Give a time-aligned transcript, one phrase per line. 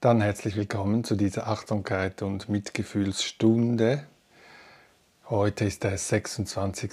[0.00, 4.06] Dann herzlich willkommen zu dieser Achtsamkeit und Mitgefühlsstunde.
[5.28, 6.92] Heute ist der 26.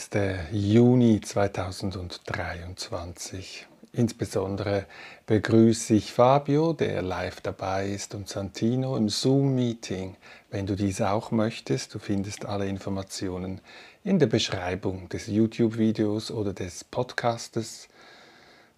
[0.52, 3.68] Juni 2023.
[3.94, 4.88] Insbesondere
[5.28, 10.18] begrüße ich Fabio, der live dabei ist, und Santino im Zoom-Meeting.
[10.50, 13.62] Wenn du dies auch möchtest, du findest alle Informationen
[14.04, 17.88] in der Beschreibung des YouTube-Videos oder des Podcastes.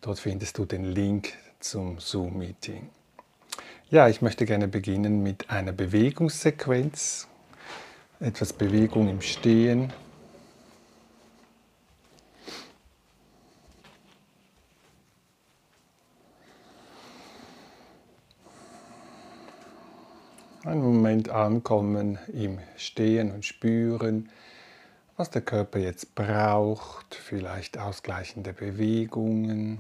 [0.02, 1.32] Dort findest du den Link
[1.62, 2.90] zum Zoom-Meeting.
[3.90, 7.26] Ja, ich möchte gerne beginnen mit einer Bewegungssequenz,
[8.20, 9.94] etwas Bewegung im Stehen.
[20.66, 24.30] Einen Moment ankommen im Stehen und spüren,
[25.16, 29.80] was der Körper jetzt braucht, vielleicht ausgleichende Bewegungen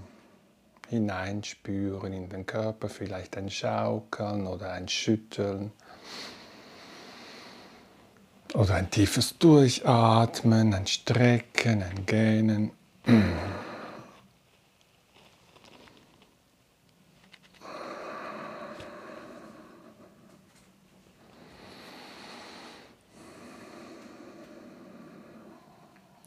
[0.89, 5.71] hineinspüren in den Körper, vielleicht ein Schaukeln oder ein Schütteln
[8.53, 12.71] oder ein tiefes Durchatmen, ein Strecken, ein Gähnen.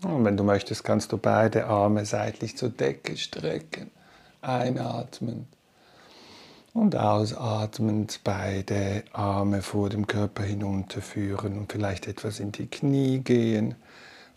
[0.02, 3.90] Und wenn du möchtest, kannst du beide Arme seitlich zur Decke strecken
[4.42, 5.46] einatmend
[6.72, 13.74] und ausatmend beide Arme vor dem Körper hinunterführen und vielleicht etwas in die Knie gehen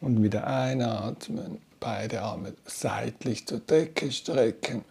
[0.02, 4.84] und wieder einatmen, beide Arme seitlich zur Decke strecken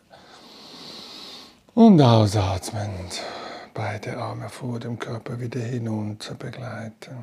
[1.74, 3.22] und ausatmend
[3.74, 7.16] beide Arme vor dem Körper wieder hinunter begleiten.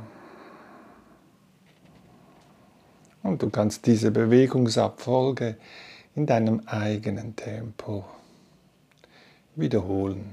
[3.22, 5.58] Und du kannst diese Bewegungsabfolge
[6.20, 8.04] in deinem eigenen Tempo
[9.56, 10.26] wiederholen.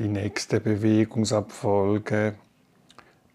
[0.00, 2.34] Die nächste Bewegungsabfolge.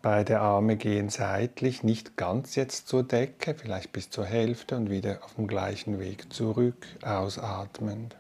[0.01, 5.23] Beide Arme gehen seitlich, nicht ganz jetzt zur Decke, vielleicht bis zur Hälfte und wieder
[5.23, 8.15] auf dem gleichen Weg zurück, ausatmend.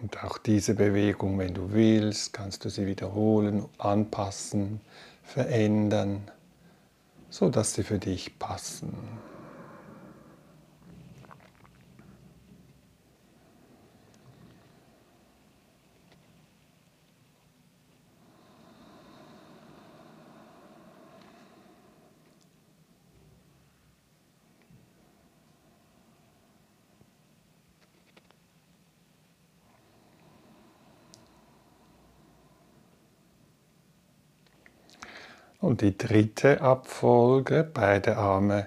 [0.00, 4.80] Und auch diese Bewegung, wenn du willst, kannst du sie wiederholen, anpassen,
[5.24, 6.30] verändern,
[7.30, 8.94] so dass sie für dich passen.
[35.62, 38.66] Und die dritte Abfolge, beide Arme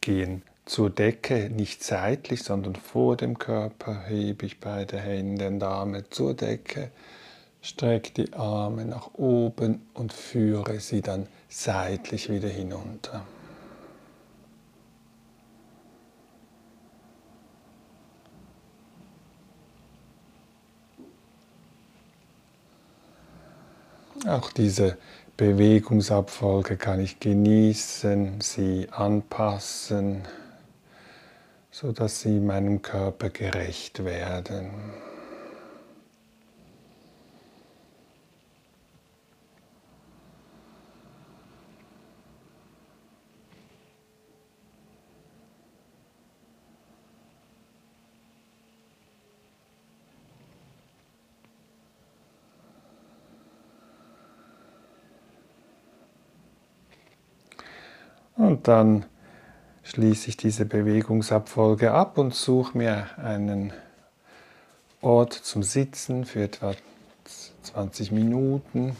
[0.00, 6.10] gehen zur Decke, nicht seitlich, sondern vor dem Körper, hebe ich beide Hände und Arme
[6.10, 6.90] zur Decke,
[7.60, 13.24] strecke die Arme nach oben und führe sie dann seitlich wieder hinunter.
[24.26, 24.98] Auch diese
[25.36, 30.22] Bewegungsabfolge kann ich genießen, sie anpassen,
[31.70, 34.70] sodass sie meinem Körper gerecht werden.
[58.62, 59.04] Und dann
[59.82, 63.72] schließe ich diese Bewegungsabfolge ab und suche mir einen
[65.00, 66.72] Ort zum Sitzen für etwa
[67.62, 68.96] 20 Minuten,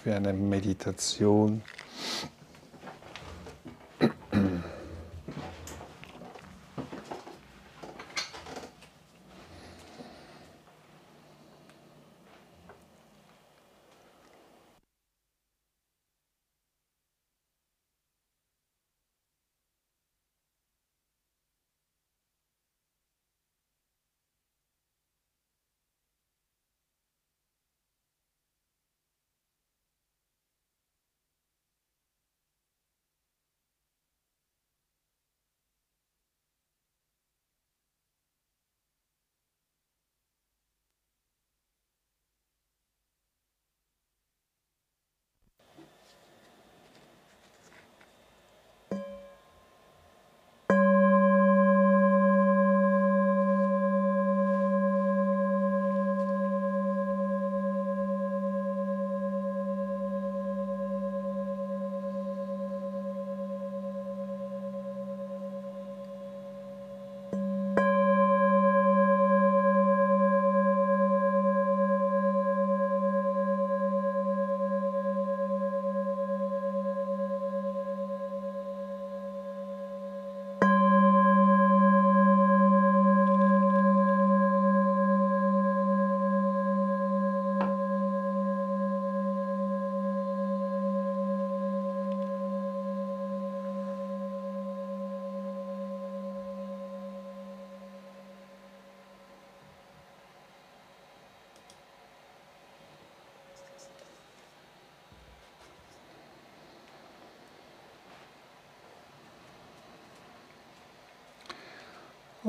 [0.00, 1.62] für eine Meditation.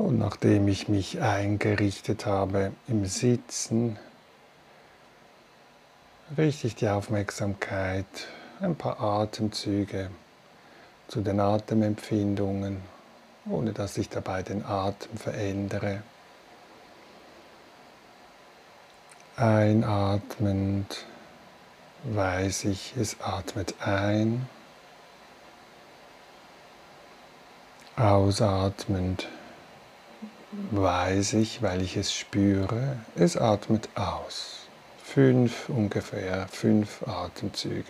[0.00, 3.98] Und nachdem ich mich eingerichtet habe im Sitzen,
[6.38, 8.06] richte ich die Aufmerksamkeit
[8.60, 10.10] ein paar Atemzüge
[11.06, 12.80] zu den Atemempfindungen,
[13.44, 16.02] ohne dass ich dabei den Atem verändere.
[19.36, 21.04] Einatmend
[22.04, 24.48] weiß ich, es atmet ein.
[27.96, 29.28] Ausatmend
[30.70, 34.66] weiß ich, weil ich es spüre, es atmet aus.
[35.02, 37.84] Fünf ungefähr, fünf Atemzüge.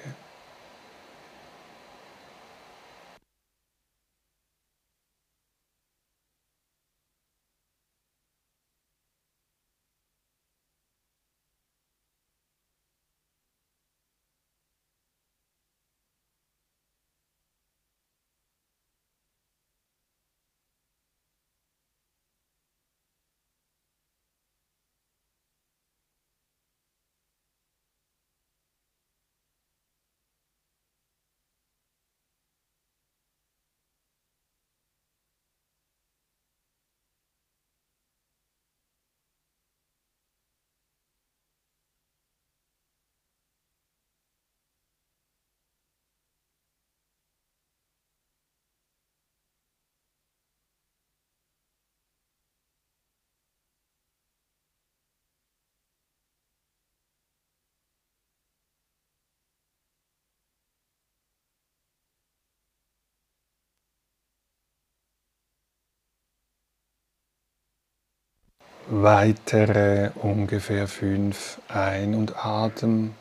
[68.91, 73.15] Weitere ungefähr fünf Ein- und Atem,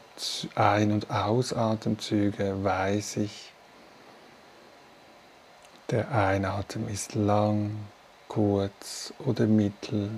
[0.55, 3.53] Ein- und Ausatemzüge weiß ich.
[5.91, 7.71] Der Einatmen ist lang,
[8.27, 10.09] kurz oder mittel.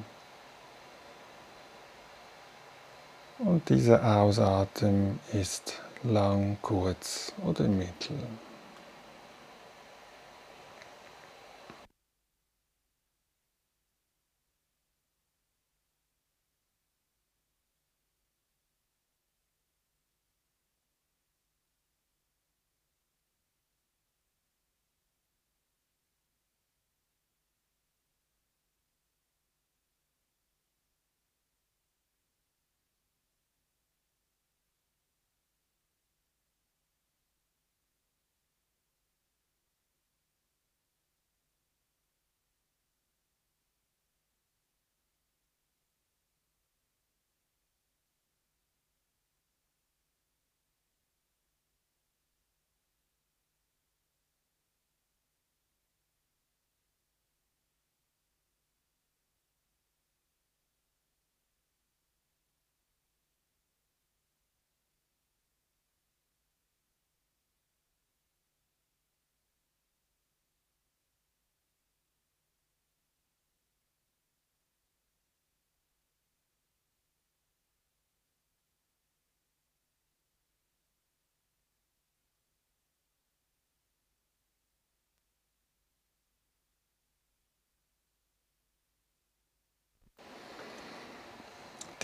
[3.39, 8.17] Und dieser Ausatmen ist lang, kurz oder mittel.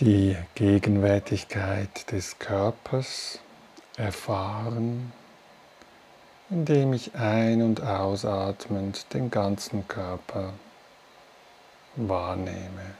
[0.00, 3.40] Die Gegenwärtigkeit des Körpers
[3.96, 5.12] erfahren,
[6.50, 10.52] indem ich ein- und ausatmend den ganzen Körper
[11.96, 12.94] wahrnehme.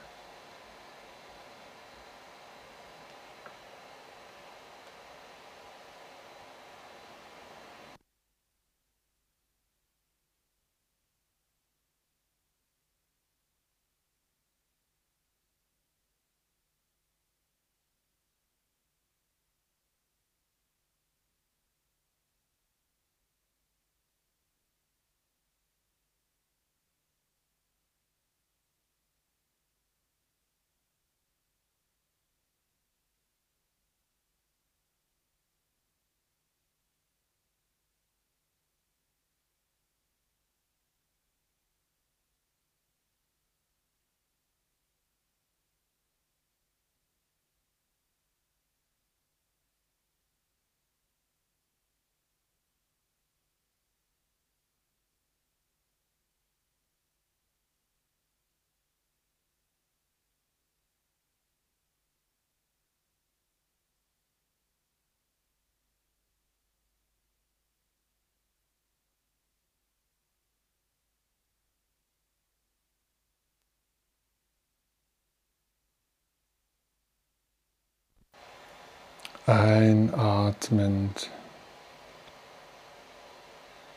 [79.49, 81.31] Einatmend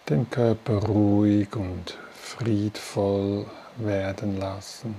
[0.09, 3.45] den Körper ruhig und friedvoll
[3.77, 4.95] werden lassen.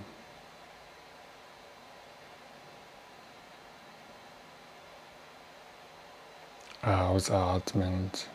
[6.83, 8.27] Ausatmend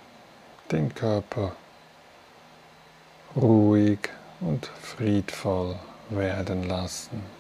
[0.72, 1.52] den Körper
[3.37, 4.00] ruhig
[4.40, 5.76] und friedvoll
[6.10, 7.38] werden lassen.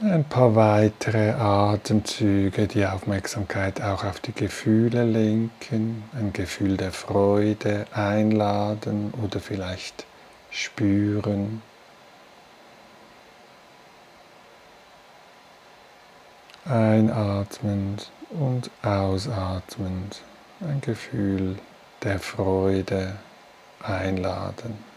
[0.00, 7.84] Ein paar weitere Atemzüge, die Aufmerksamkeit auch auf die Gefühle lenken, ein Gefühl der Freude
[7.92, 10.06] einladen oder vielleicht
[10.52, 11.62] spüren.
[16.64, 20.22] Einatmend und ausatmend
[20.60, 21.58] ein Gefühl
[22.04, 23.16] der Freude
[23.82, 24.87] einladen.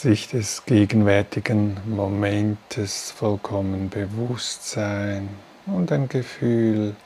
[0.00, 5.28] Sich des gegenwärtigen Momentes vollkommen bewusst sein
[5.66, 6.96] und ein Gefühl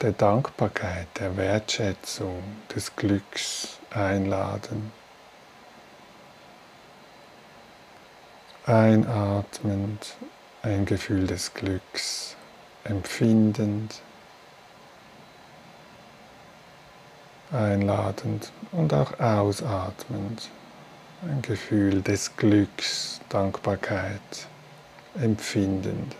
[0.00, 2.42] der Dankbarkeit, der Wertschätzung,
[2.74, 4.92] des Glücks einladen.
[8.64, 10.14] Einatmend
[10.62, 12.36] ein Gefühl des Glücks
[12.84, 14.00] empfindend,
[17.50, 20.48] einladend und auch ausatmend
[21.22, 24.20] ein Gefühl des Glücks, Dankbarkeit
[25.20, 26.16] empfindend.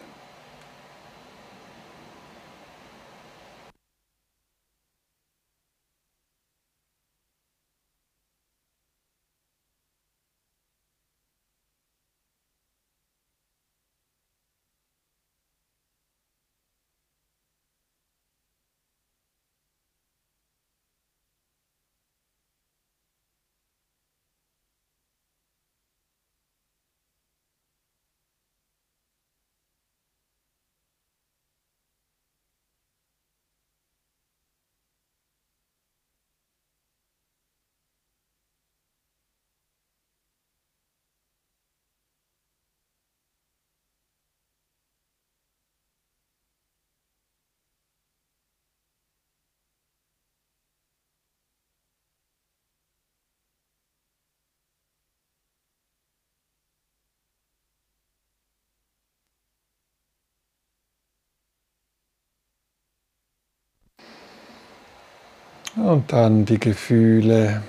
[65.83, 67.63] Und dann die Gefühle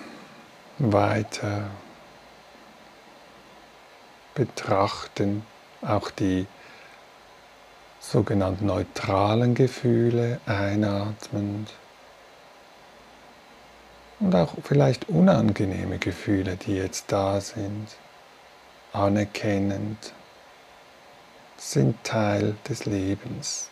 [0.79, 1.69] weiter
[4.35, 5.43] betrachten,
[5.81, 6.45] auch die
[8.01, 11.73] sogenannten neutralen Gefühle einatmend
[14.19, 17.87] und auch vielleicht unangenehme Gefühle, die jetzt da sind,
[18.91, 20.11] anerkennend,
[21.55, 23.69] sind Teil des Lebens.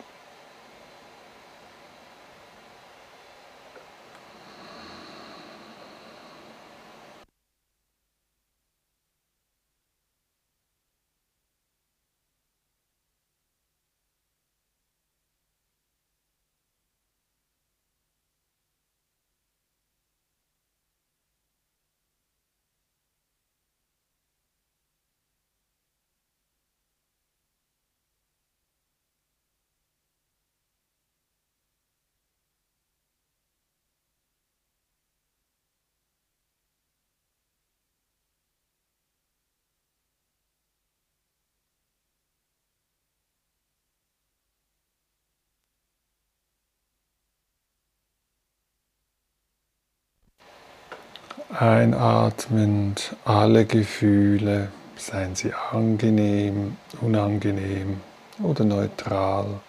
[51.62, 58.00] Einatmend alle Gefühle, seien sie angenehm, unangenehm
[58.42, 59.60] oder neutral,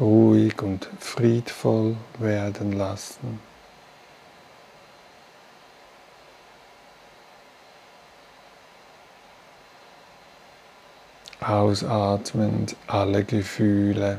[0.00, 3.38] ruhig und friedvoll werden lassen.
[11.40, 14.18] Ausatmend alle Gefühle,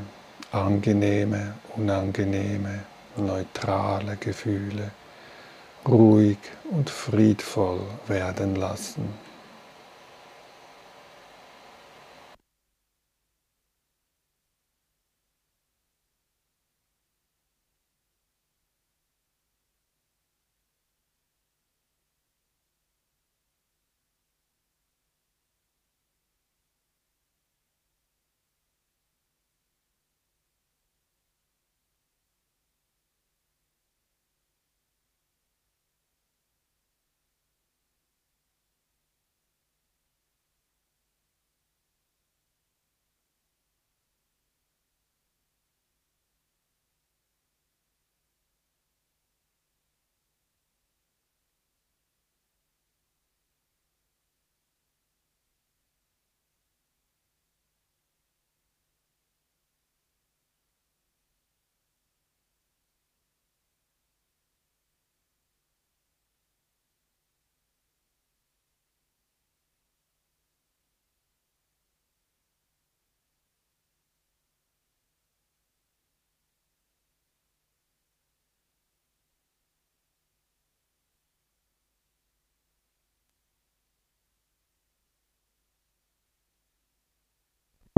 [0.50, 2.84] angenehme, unangenehme,
[3.18, 4.92] neutrale Gefühle
[5.86, 6.38] ruhig
[6.70, 9.29] und friedvoll werden lassen.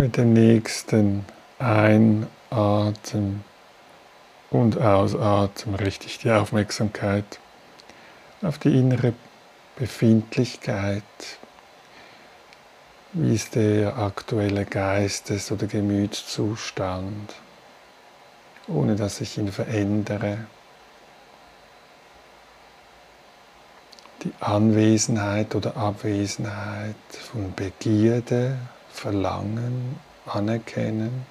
[0.02, 1.24] Mit dem nächsten
[1.60, 3.44] Einatmen
[4.50, 7.38] und Ausatmen richte ich die Aufmerksamkeit
[8.42, 9.12] auf die innere
[9.76, 11.04] Befindlichkeit.
[13.12, 17.36] Wie ist der aktuelle Geistes- oder Gemütszustand,
[18.66, 20.38] ohne dass ich ihn verändere?
[24.24, 26.96] Die Anwesenheit oder Abwesenheit
[27.30, 28.58] von Begierde,
[28.92, 31.26] Verlangen anerkennen.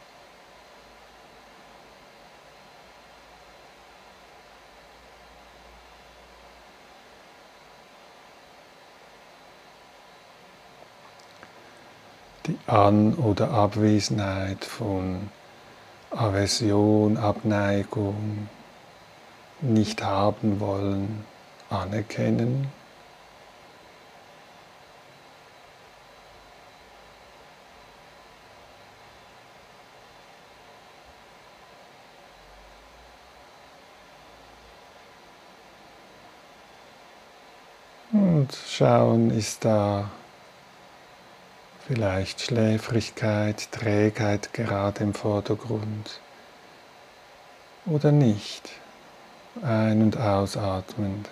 [12.48, 15.30] Die An- oder Abwesenheit von
[16.10, 18.50] Aversion, Abneigung,
[19.62, 21.24] nicht haben wollen,
[21.70, 22.68] anerkennen.
[38.12, 40.10] Und schauen, ist da
[41.88, 46.20] vielleicht Schläfrigkeit, Trägheit gerade im Vordergrund
[47.86, 48.70] oder nicht.
[49.62, 51.30] Ein- und ausatmend.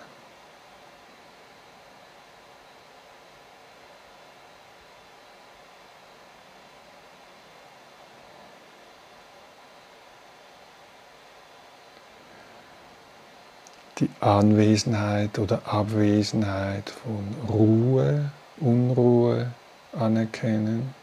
[14.20, 19.52] Anwesenheit oder Abwesenheit von Ruhe, Unruhe
[19.98, 20.94] anerkennen.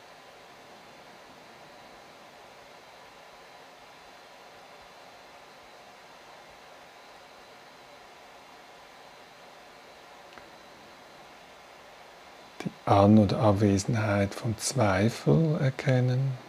[12.61, 16.46] Die An- oder Abwesenheit von Zweifel erkennen.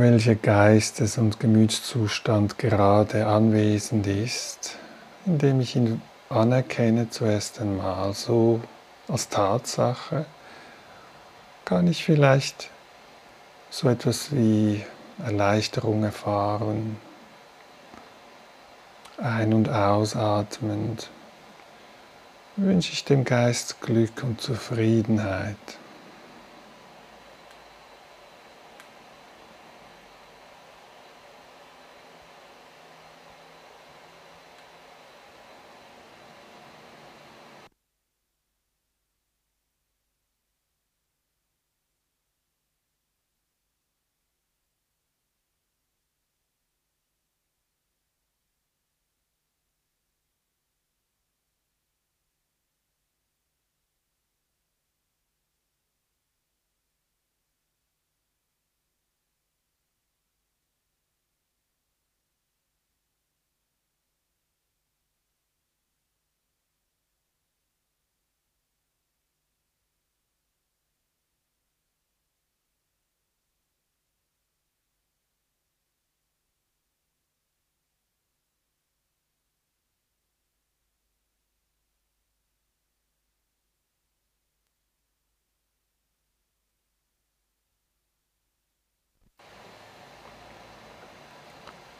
[0.00, 4.76] Welcher Geistes- und Gemütszustand gerade anwesend ist,
[5.26, 8.60] indem ich ihn anerkenne zuerst einmal so
[9.08, 10.24] als Tatsache,
[11.64, 12.70] kann ich vielleicht
[13.70, 14.84] so etwas wie
[15.24, 16.96] Erleichterung erfahren,
[19.18, 21.10] ein- und ausatmend
[22.56, 25.56] wünsche ich dem Geist Glück und Zufriedenheit.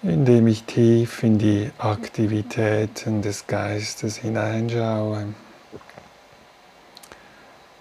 [0.03, 5.35] Indem ich tief in die Aktivitäten des Geistes hineinschaue,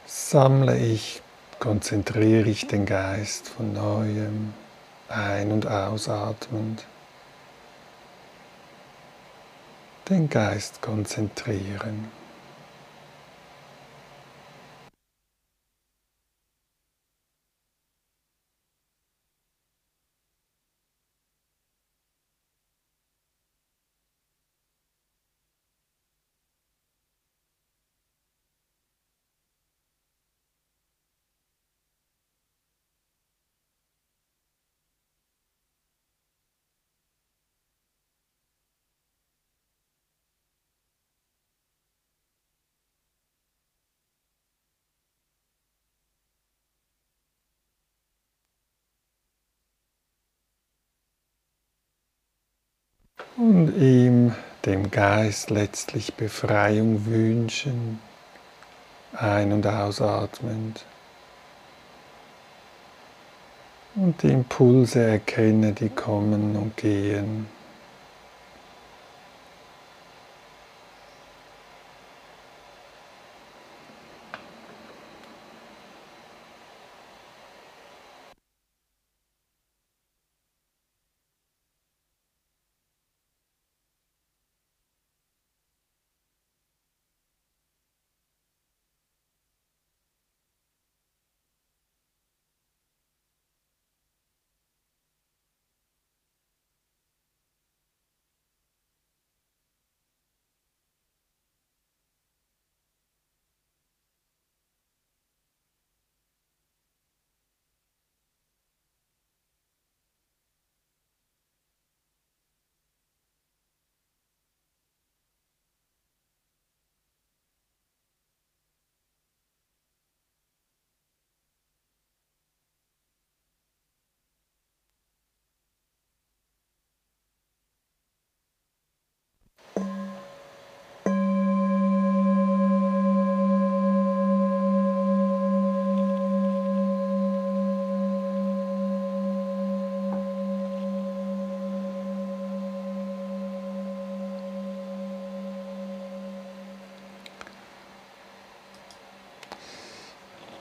[0.05, 1.21] sammle ich,
[1.59, 4.53] konzentriere ich den Geist von neuem
[5.07, 6.85] ein- und ausatmend.
[10.09, 12.09] Den Geist konzentrieren.
[53.39, 57.99] und ihm, dem Geist, letztlich Befreiung wünschen,
[59.13, 60.85] ein- und ausatmend.
[63.95, 67.47] Und die Impulse erkenne, die kommen und gehen.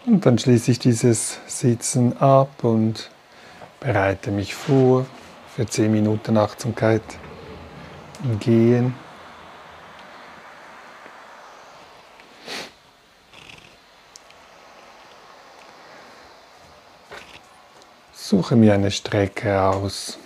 [0.08, 3.10] Und dann schließe ich dieses Sitzen ab und
[3.78, 5.04] bereite mich vor
[5.54, 7.02] für 10 Minuten Achtsamkeit
[8.24, 8.94] im Gehen.
[18.14, 20.18] Suche mir eine Strecke aus,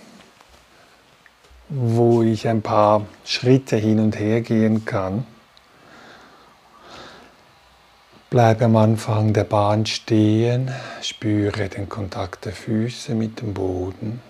[1.67, 5.27] wo ich ein paar Schritte hin und her gehen kann.
[8.33, 14.23] Bleibe am Anfang der Bahn stehen, spüre den Kontakt der Füße mit dem Boden.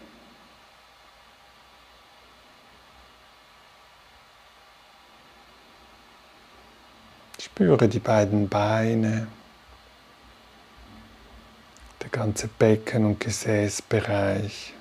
[7.40, 9.28] Spüre die beiden Beine,
[12.02, 14.74] der ganze Becken- und Gesäßbereich,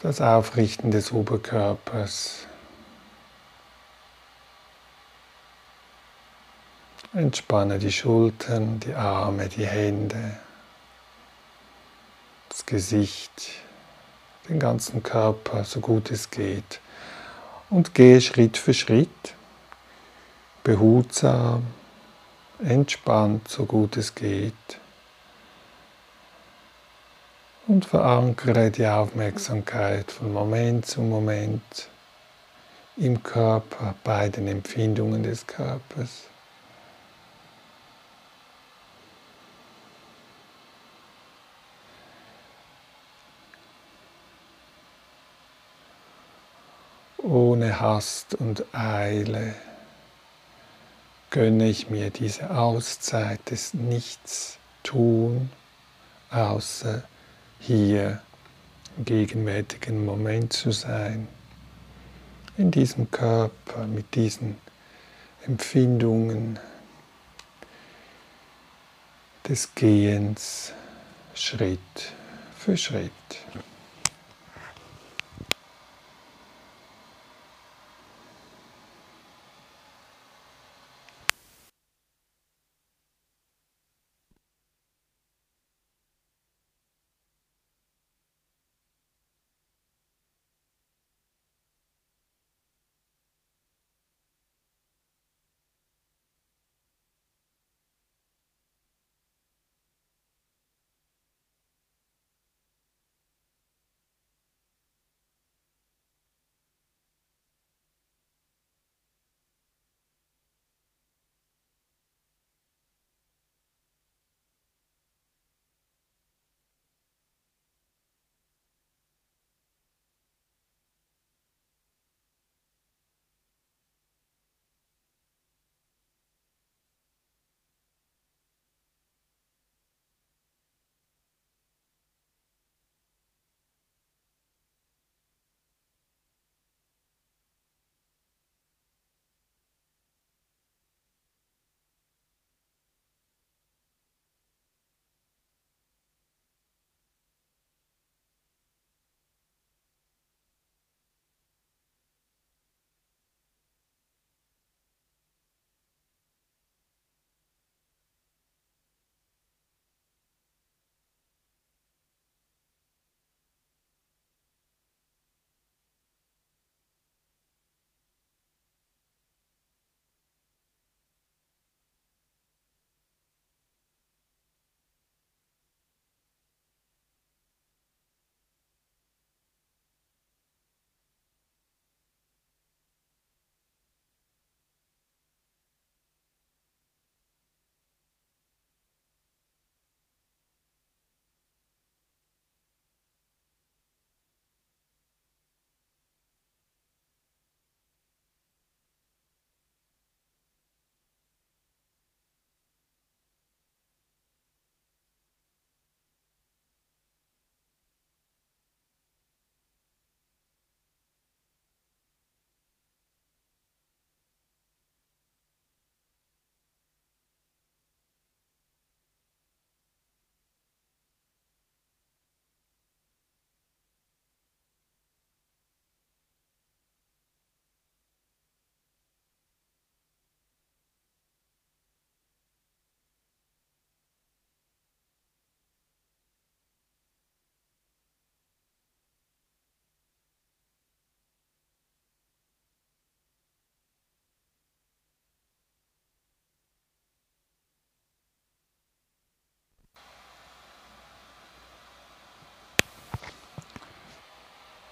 [0.00, 2.47] das Aufrichten des Oberkörpers.
[7.14, 10.36] Entspanne die Schultern, die Arme, die Hände,
[12.50, 13.50] das Gesicht,
[14.46, 16.80] den ganzen Körper, so gut es geht.
[17.70, 19.34] Und gehe Schritt für Schritt,
[20.62, 21.66] behutsam,
[22.62, 24.52] entspannt, so gut es geht.
[27.66, 31.88] Und verankere die Aufmerksamkeit von Moment zu Moment
[32.98, 36.24] im Körper, bei den Empfindungen des Körpers.
[47.28, 49.54] Ohne Hast und Eile
[51.30, 55.50] gönne ich mir diese Auszeit des Nichtstun,
[56.30, 57.02] außer
[57.60, 58.22] hier
[58.96, 61.28] im gegenwärtigen Moment zu sein,
[62.56, 64.56] in diesem Körper mit diesen
[65.46, 66.58] Empfindungen
[69.46, 70.72] des Gehens
[71.34, 71.78] Schritt
[72.56, 73.12] für Schritt.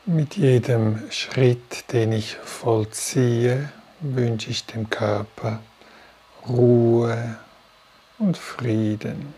[0.08, 5.58] Mit jedem Schritt, den ich vollziehe, wünsche ich dem Körper
[6.46, 7.36] Ruhe
[8.16, 9.34] und Frieden.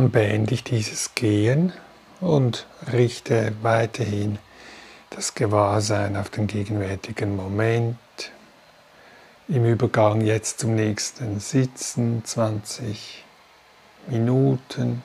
[0.00, 1.74] Dann beende ich dieses Gehen
[2.22, 4.38] und richte weiterhin
[5.10, 7.98] das Gewahrsein auf den gegenwärtigen Moment.
[9.46, 13.26] Im Übergang jetzt zum nächsten Sitzen 20
[14.06, 15.02] Minuten.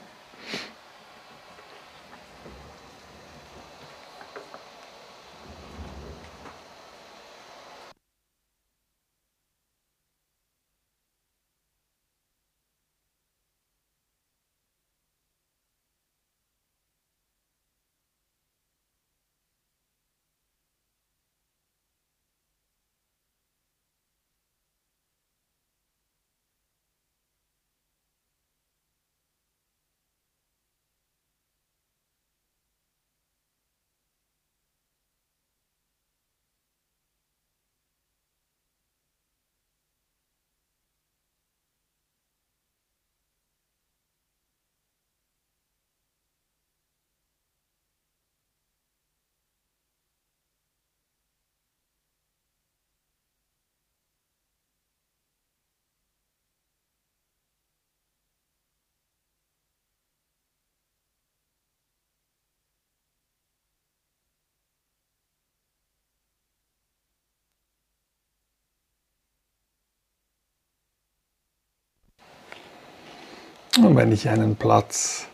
[73.77, 75.27] Und wenn ich einen Platz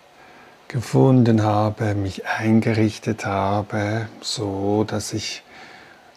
[0.67, 5.43] gefunden habe, mich eingerichtet habe, so dass ich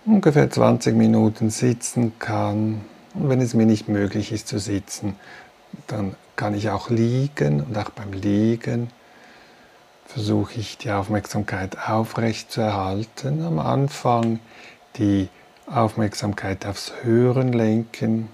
[0.07, 2.81] ungefähr 20 Minuten sitzen kann.
[3.15, 5.17] Und wenn es mir nicht möglich ist zu sitzen,
[5.87, 8.89] dann kann ich auch liegen und auch beim Liegen
[10.07, 13.45] versuche ich die Aufmerksamkeit aufrecht zu erhalten.
[13.45, 14.41] Am Anfang
[14.97, 15.29] die
[15.67, 18.29] Aufmerksamkeit aufs Hören lenken,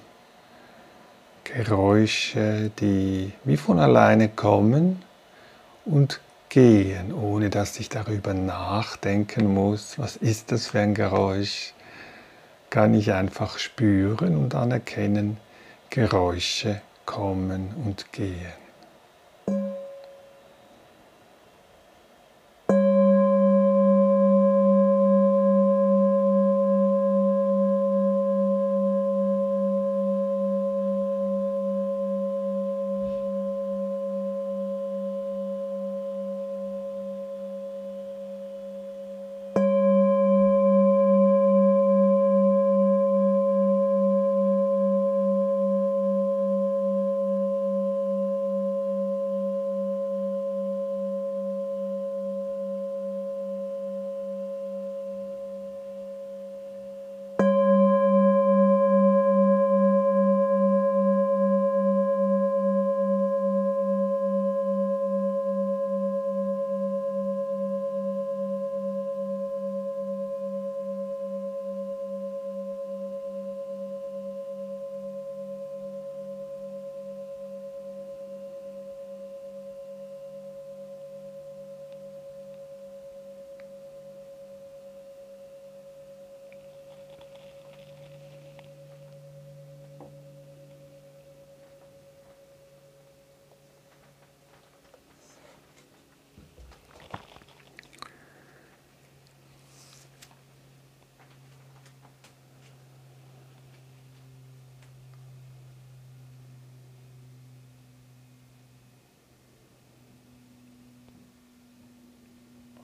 [1.44, 5.02] Geräusche, die wie von alleine kommen
[5.84, 11.72] und gehen, ohne dass ich darüber nachdenken muss, was ist das für ein Geräusch,
[12.70, 15.38] kann ich einfach spüren und anerkennen,
[15.90, 18.59] Geräusche kommen und gehen.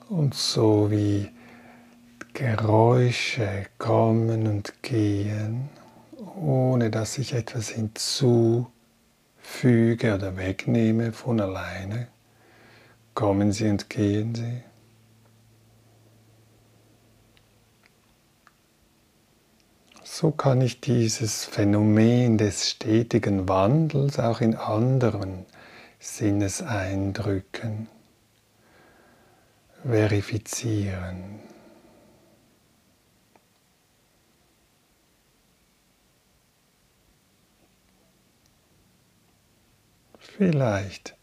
[0.09, 1.28] Und so wie
[2.32, 5.68] Geräusche kommen und gehen,
[6.40, 8.70] ohne dass ich etwas hinzufüge
[10.14, 12.07] oder wegnehme von alleine,
[13.14, 14.62] kommen sie und gehen sie.
[20.04, 25.46] So kann ich dieses Phänomen des stetigen Wandels auch in anderen
[25.98, 27.88] Sinneseindrücken
[29.87, 31.41] verifizieren.
[40.18, 41.16] Vielleicht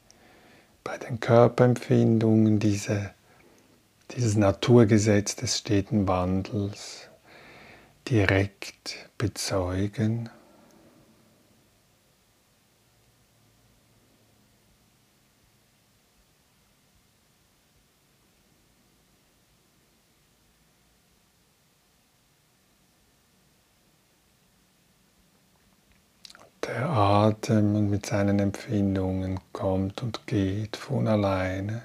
[0.83, 3.13] bei den Körperempfindungen diese,
[4.11, 7.09] dieses Naturgesetz des steten Wandels
[8.09, 10.29] direkt bezeugen.
[26.67, 31.81] Der Atem mit seinen Empfindungen kommt und geht von alleine.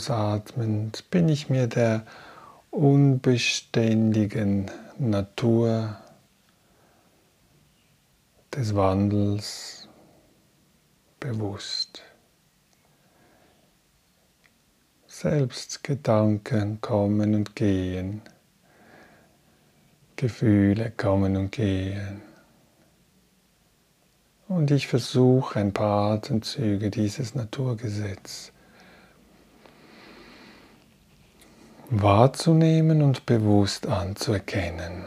[0.00, 2.06] Ausatmend bin ich mir der
[2.70, 5.98] unbeständigen Natur
[8.54, 9.88] des Wandels
[11.18, 12.02] bewusst.
[15.06, 18.22] Selbst Gedanken kommen und gehen,
[20.16, 22.22] Gefühle kommen und gehen.
[24.48, 28.52] Und ich versuche ein paar Atemzüge dieses Naturgesetz
[31.90, 35.04] wahrzunehmen und bewusst anzuerkennen.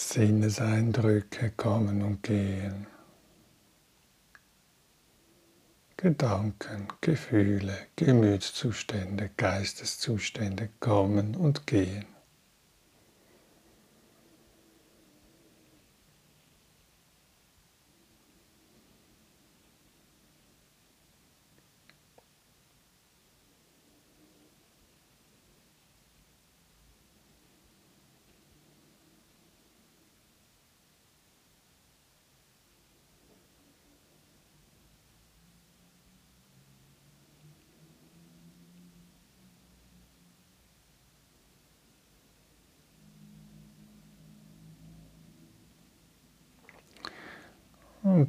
[0.00, 2.86] Sinneseindrücke kommen und gehen.
[5.96, 12.06] Gedanken, Gefühle, Gemütszustände, Geisteszustände kommen und gehen.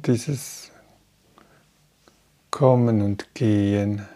[0.00, 0.70] Und dieses
[2.50, 4.08] Kommen und Gehen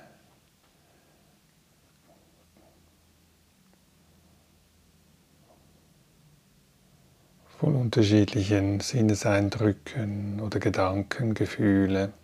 [7.59, 12.15] von unterschiedlichen Sinneseindrücken oder Gedanken, Gefühle.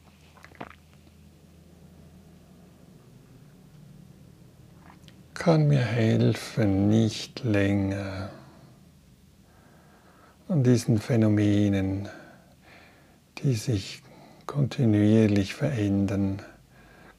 [5.34, 8.30] kann mir helfen, nicht länger
[10.48, 12.08] an diesen Phänomenen
[13.42, 14.02] die sich
[14.46, 16.42] kontinuierlich verändern,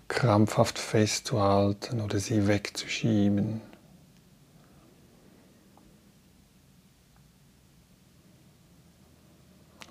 [0.07, 3.61] krampfhaft festzuhalten oder sie wegzuschieben.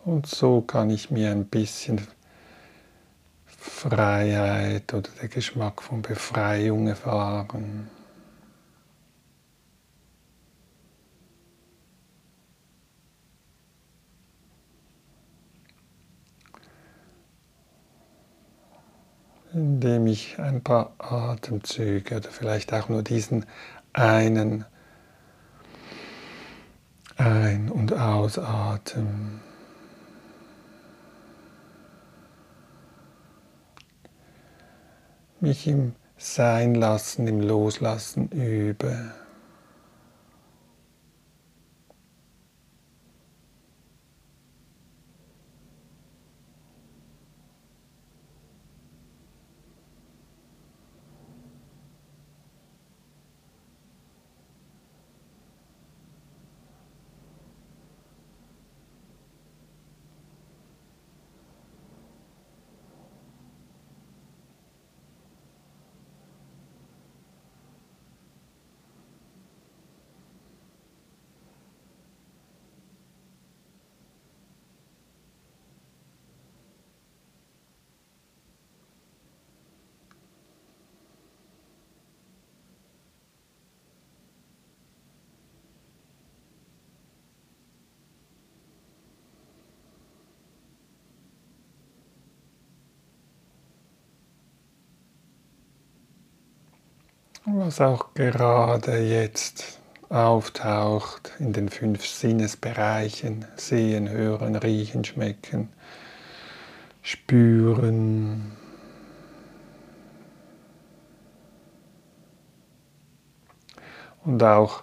[0.05, 2.07] Und so kann ich mir ein bisschen
[3.47, 7.89] Freiheit oder der Geschmack von Befreiung erfahren.
[19.81, 23.47] Indem ich ein paar Atemzüge oder vielleicht auch nur diesen
[23.95, 24.67] einen
[27.17, 29.41] Ein- und Ausatmen
[35.41, 39.13] mich im Seinlassen, im Loslassen übe.
[97.71, 105.69] Was auch gerade jetzt auftaucht in den fünf Sinnesbereichen, sehen, hören, riechen, schmecken,
[107.01, 108.51] spüren.
[114.25, 114.83] Und auch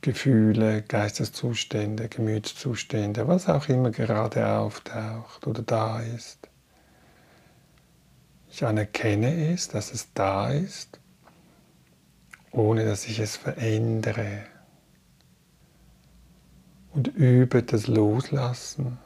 [0.00, 6.48] Gefühle, Geisteszustände, Gemütszustände, was auch immer gerade auftaucht oder da ist.
[8.56, 10.98] Ich anerkenne es, dass es da ist,
[12.52, 14.44] ohne dass ich es verändere.
[16.94, 18.96] Und übe das Loslassen.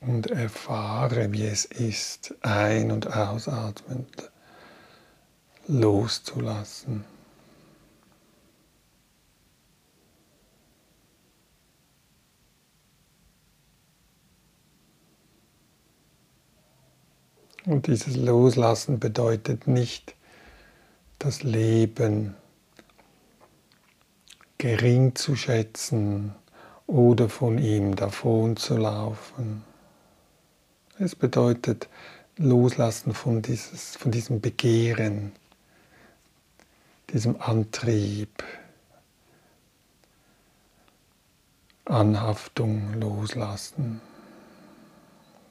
[0.00, 4.30] und erfahre, wie es ist, ein- und ausatmend
[5.66, 7.04] loszulassen.
[17.68, 20.14] Und dieses Loslassen bedeutet nicht
[21.18, 22.34] das Leben
[24.56, 26.34] gering zu schätzen
[26.86, 29.64] oder von ihm davon zu laufen.
[30.98, 31.90] Es bedeutet
[32.38, 35.32] Loslassen von, dieses, von diesem Begehren,
[37.12, 38.42] diesem Antrieb,
[41.84, 44.00] Anhaftung loslassen,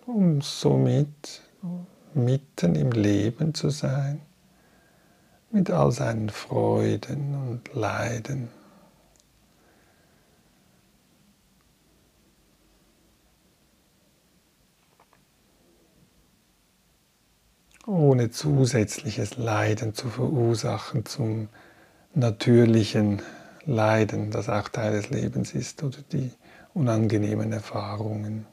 [0.08, 1.44] um somit
[2.14, 4.22] mitten im Leben zu sein,
[5.52, 8.50] mit all seinen Freuden und Leiden.
[17.88, 21.48] ohne zusätzliches Leiden zu verursachen zum
[22.14, 23.22] natürlichen
[23.66, 26.32] Leiden, das auch Teil des Lebens ist, oder die
[26.74, 28.46] unangenehmen Erfahrungen.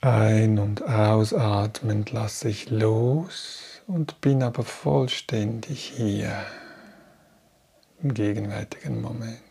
[0.00, 6.32] Ein- und ausatmend lasse ich los und bin aber vollständig hier
[8.00, 9.47] im gegenwärtigen Moment.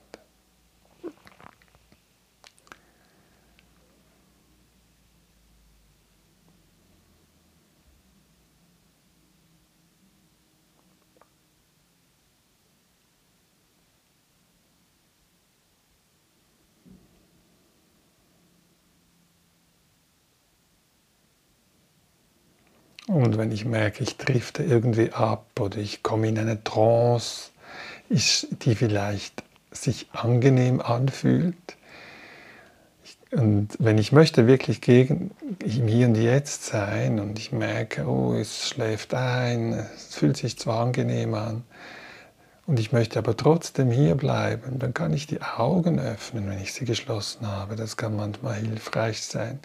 [23.28, 27.50] Und wenn ich merke, ich drifte irgendwie ab oder ich komme in eine Trance,
[28.10, 31.58] die vielleicht sich angenehm anfühlt.
[33.32, 38.34] Und wenn ich möchte wirklich gegen, im Hier und Jetzt sein und ich merke, oh,
[38.34, 41.66] es schläft ein, es fühlt sich zwar angenehm an,
[42.66, 46.74] und ich möchte aber trotzdem hier bleiben, dann kann ich die Augen öffnen, wenn ich
[46.74, 47.76] sie geschlossen habe.
[47.76, 49.60] Das kann manchmal hilfreich sein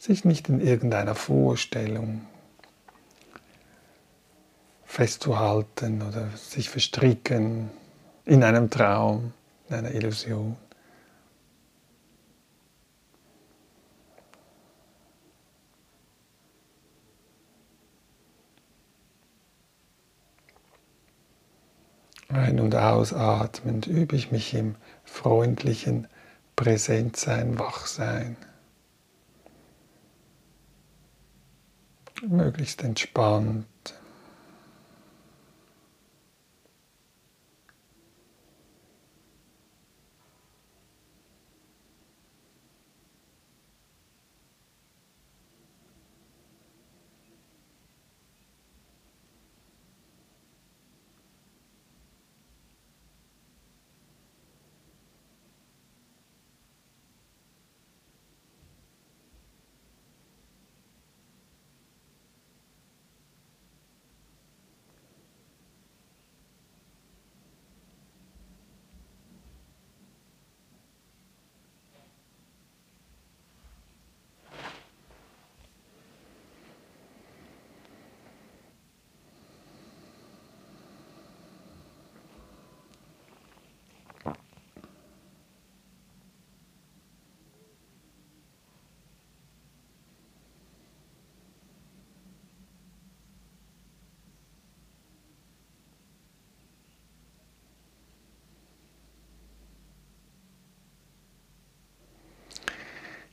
[0.00, 2.22] sich nicht in irgendeiner Vorstellung
[4.86, 7.70] festzuhalten oder sich verstricken
[8.24, 9.34] in einem Traum,
[9.68, 10.56] in einer Illusion.
[22.28, 26.08] Ein- und ausatmend übe ich mich im freundlichen
[26.56, 28.38] Präsentsein, Wachsein.
[32.22, 33.66] Möglichst entspannt.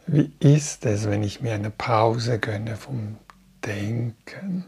[0.07, 3.17] Wie ist es, wenn ich mir eine Pause gönne vom
[3.63, 4.65] Denken,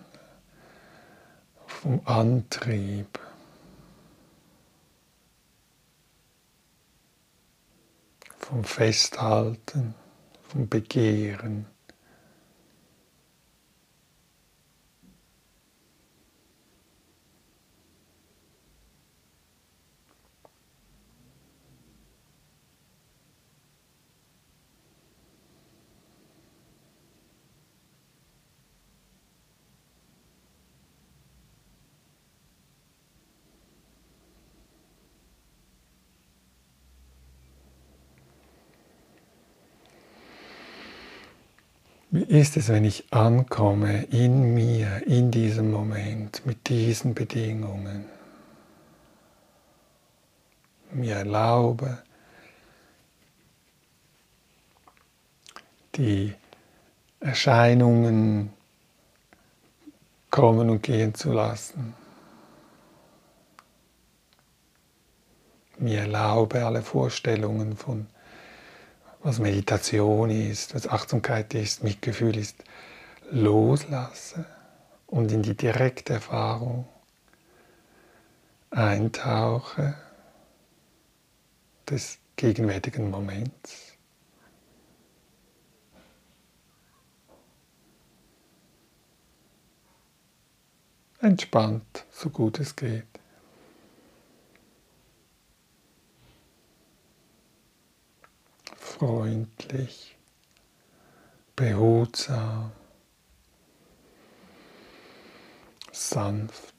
[1.66, 3.20] vom Antrieb?
[8.50, 9.94] vom Festhalten,
[10.42, 11.68] vom Begehren.
[42.12, 48.06] Wie ist es, wenn ich ankomme in mir, in diesem Moment, mit diesen Bedingungen?
[50.92, 52.02] Mir erlaube,
[55.94, 56.34] die
[57.20, 58.54] Erscheinungen
[60.32, 61.94] kommen und gehen zu lassen.
[65.78, 68.08] Mir erlaube alle Vorstellungen von
[69.22, 72.64] was Meditation ist, was Achtsamkeit ist, Mitgefühl ist,
[73.32, 74.46] loslasse
[75.08, 76.88] und in die direkte Erfahrung
[78.72, 79.96] eintauche
[81.90, 83.98] des gegenwärtigen Moments.
[91.22, 93.19] Entspannt, so gut es geht.
[98.90, 100.18] Freundlich,
[101.56, 102.72] behutsam,
[105.92, 106.76] sanft.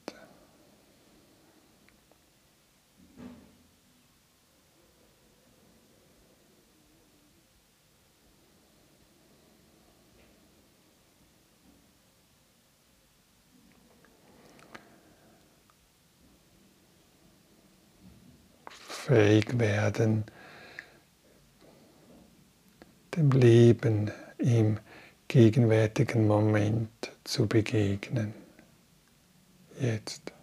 [18.69, 20.25] fähig werden,
[23.15, 24.79] dem Leben im
[25.27, 28.33] gegenwärtigen Moment zu begegnen.
[29.79, 30.33] Jetzt.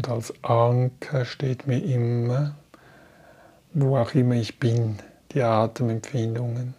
[0.00, 2.56] Und als Anker steht mir immer,
[3.74, 4.98] wo auch immer ich bin,
[5.32, 6.72] die Atemempfindungen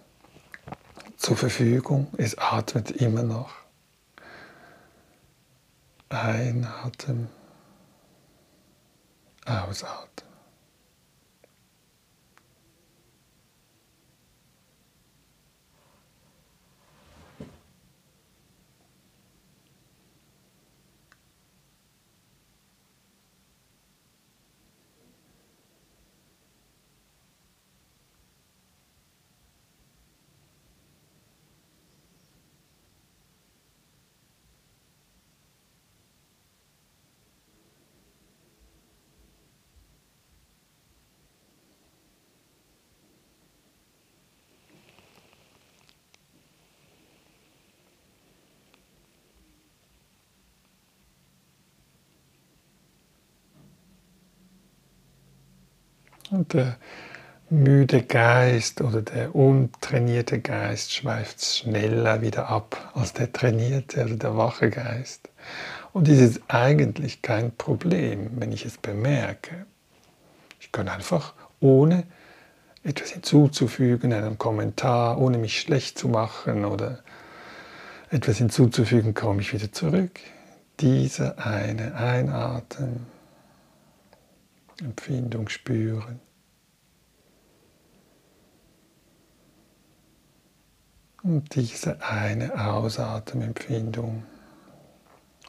[1.17, 2.07] zur Verfügung.
[2.17, 3.51] Es atmet immer noch.
[6.09, 7.29] Einatmen,
[9.45, 10.30] ausatmen.
[56.31, 56.77] Der
[57.49, 64.37] müde Geist oder der untrainierte Geist schweift schneller wieder ab als der trainierte oder der
[64.37, 65.29] wache Geist.
[65.91, 69.65] Und das ist eigentlich kein Problem, wenn ich es bemerke.
[70.61, 72.05] Ich kann einfach ohne
[72.83, 76.99] etwas hinzuzufügen, einen Kommentar, ohne mich schlecht zu machen oder
[78.09, 80.19] etwas hinzuzufügen, komme ich wieder zurück.
[80.79, 83.05] Diese eine Einatmen
[84.81, 86.19] Empfindung spüren.
[91.23, 94.23] Und diese eine Ausatemempfindung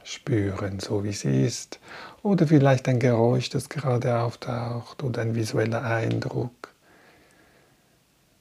[0.04, 1.80] spüren, so wie sie ist.
[2.22, 6.74] Oder vielleicht ein Geräusch, das gerade auftaucht, oder ein visueller Eindruck,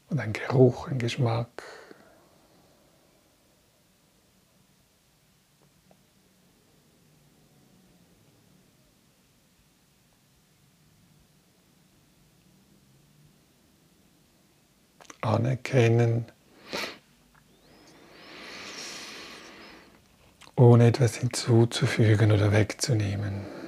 [0.09, 1.63] oder ein Geruch, ein Geschmack.
[15.41, 16.25] Anerkennen,
[20.55, 23.61] ohne etwas hinzuzufügen oder wegzunehmen.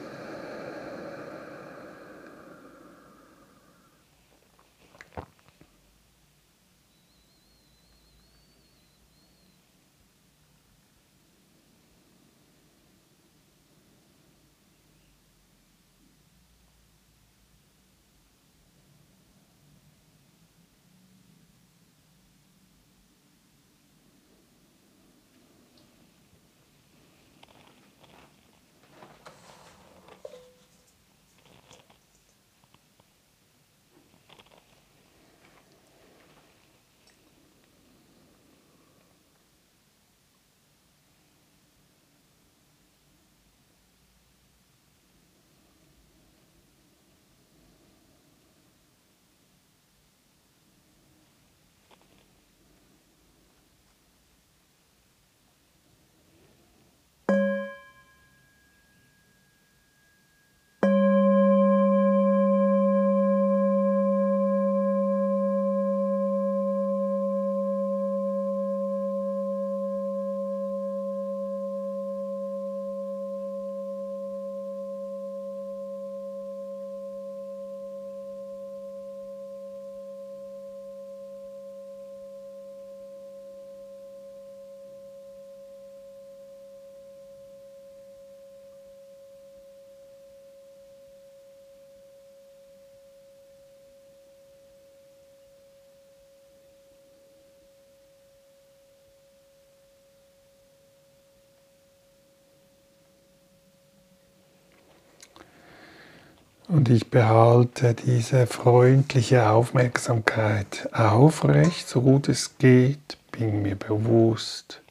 [106.68, 114.82] Und ich behalte diese freundliche Aufmerksamkeit aufrecht, so gut es geht, bin mir bewusst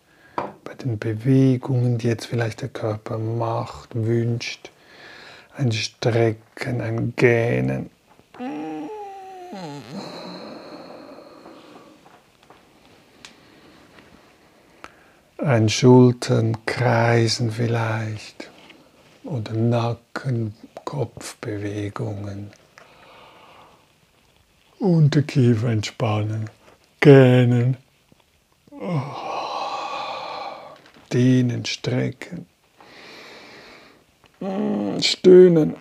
[0.65, 4.71] bei den Bewegungen, die jetzt vielleicht der Körper macht, wünscht,
[5.57, 7.91] ein Strecken, ein Gähnen.
[15.39, 18.51] Ein Schultern kreisen vielleicht
[19.25, 20.55] oder Nacken
[20.93, 22.51] Kopfbewegungen.
[24.79, 26.51] Unterkiefer entspannen,
[27.01, 27.79] gähnen,
[31.11, 32.45] dehnen, strecken,
[35.01, 35.77] stöhnen.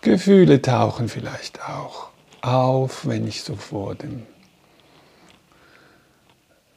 [0.00, 2.08] Gefühle tauchen vielleicht auch
[2.40, 4.26] auf, wenn ich so vor dem,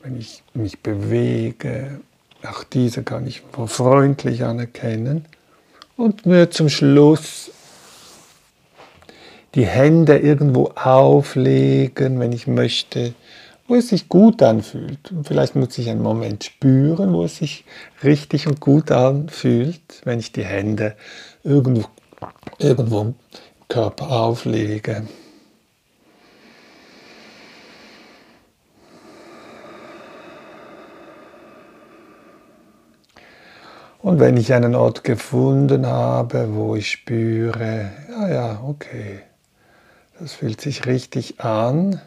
[0.01, 2.01] wenn ich mich bewege,
[2.43, 5.25] auch diese kann ich freundlich anerkennen
[5.97, 7.51] und mir zum Schluss
[9.55, 13.13] die Hände irgendwo auflegen, wenn ich möchte,
[13.67, 15.11] wo es sich gut anfühlt.
[15.11, 17.63] Und vielleicht muss ich einen Moment spüren, wo es sich
[18.03, 20.95] richtig und gut anfühlt, wenn ich die Hände
[21.43, 21.85] irgendwo,
[22.59, 23.15] irgendwo im
[23.69, 25.07] Körper auflege.
[34.05, 39.21] Und wenn ich einen Ort gefunden habe, wo ich spüre, ja, ja, okay,
[40.19, 41.99] das fühlt sich richtig an,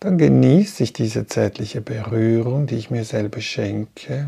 [0.00, 4.26] dann genieße ich diese zärtliche Berührung, die ich mir selber schenke.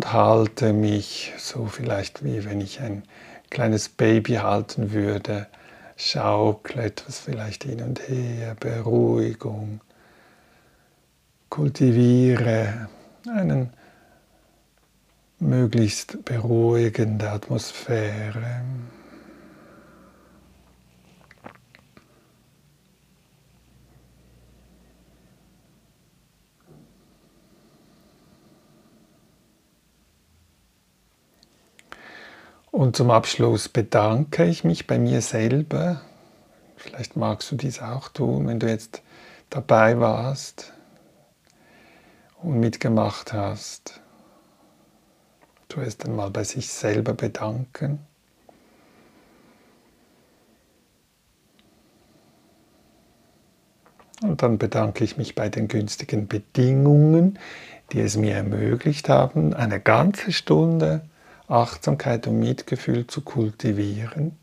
[0.00, 3.02] Und halte mich so vielleicht wie wenn ich ein
[3.50, 5.46] kleines Baby halten würde,
[5.94, 9.82] schaukle etwas vielleicht hin und her, Beruhigung,
[11.50, 12.88] kultiviere
[13.28, 13.74] einen
[15.38, 18.62] möglichst beruhigende Atmosphäre.
[32.70, 36.02] Und zum Abschluss bedanke ich mich bei mir selber.
[36.76, 39.02] Vielleicht magst du dies auch tun, wenn du jetzt
[39.50, 40.72] dabei warst
[42.42, 44.00] und mitgemacht hast.
[45.68, 47.98] Du erst einmal bei sich selber bedanken.
[54.22, 57.38] Und dann bedanke ich mich bei den günstigen Bedingungen,
[57.92, 61.09] die es mir ermöglicht haben, eine ganze Stunde
[61.50, 64.36] Achtsamkeit und Mitgefühl zu kultivieren.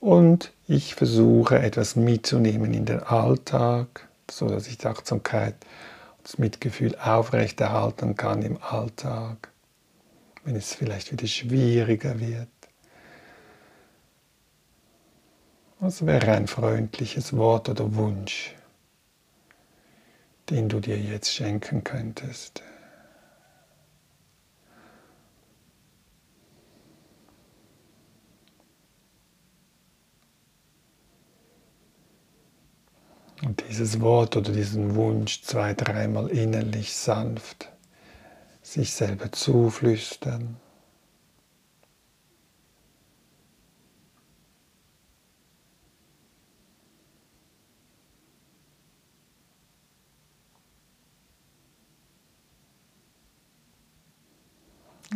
[0.00, 5.54] Und ich versuche etwas mitzunehmen in den Alltag, so dass ich die Achtsamkeit
[6.18, 9.50] und das Mitgefühl aufrechterhalten kann im Alltag,
[10.44, 12.48] wenn es vielleicht wieder schwieriger wird.
[15.80, 18.54] Was wäre ein freundliches Wort oder Wunsch,
[20.50, 22.62] den du dir jetzt schenken könntest?
[33.42, 37.70] Und dieses Wort oder diesen Wunsch zwei, dreimal innerlich sanft
[38.62, 40.56] sich selber zuflüstern.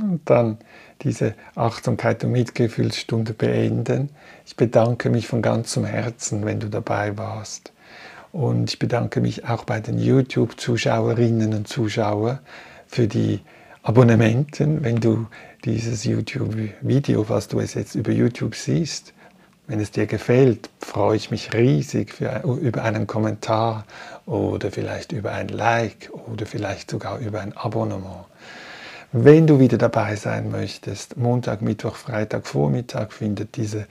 [0.00, 0.58] Und dann
[1.02, 4.10] diese Achtsamkeit und Mitgefühlsstunde beenden.
[4.46, 7.72] Ich bedanke mich von ganzem Herzen, wenn du dabei warst.
[8.32, 12.40] Und ich bedanke mich auch bei den YouTube-Zuschauerinnen und Zuschauern
[12.88, 13.40] für die
[13.84, 15.26] Abonnementen, wenn du
[15.64, 19.12] dieses YouTube-Video, was du es jetzt über YouTube siehst,
[19.66, 23.86] wenn es dir gefällt, freue ich mich riesig für, über einen Kommentar
[24.26, 28.26] oder vielleicht über ein Like oder vielleicht sogar über ein Abonnement.
[29.16, 33.86] Wenn du wieder dabei sein möchtest, Montag, Mittwoch, Freitag, Vormittag findet diese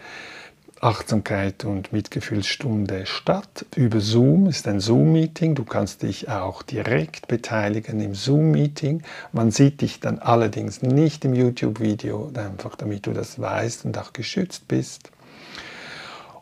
[0.82, 3.66] Achtsamkeit und Mitgefühlsstunde statt.
[3.74, 5.56] Über Zoom ist ein Zoom-Meeting.
[5.56, 9.04] Du kannst dich auch direkt beteiligen im Zoom-Meeting.
[9.32, 14.12] Man sieht dich dann allerdings nicht im YouTube-Video, einfach damit du das weißt und auch
[14.12, 15.10] geschützt bist.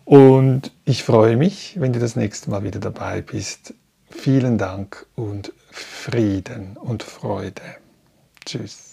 [0.06, 3.76] Und ich freue mich, wenn du das nächste Mal wieder dabei bist.
[4.10, 7.81] Vielen Dank und Frieden und Freude.
[8.46, 8.91] Cheers.